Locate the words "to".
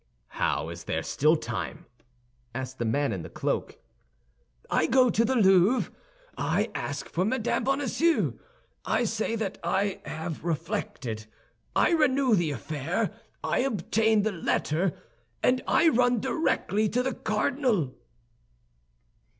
5.11-5.23, 16.89-17.03